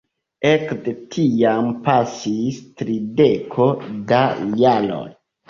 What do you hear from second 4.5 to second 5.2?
jaroj.